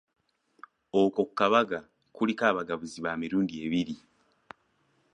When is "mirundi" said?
3.21-3.53